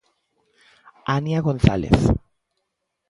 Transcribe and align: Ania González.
Ania 1.15 1.39
González. 1.47 1.97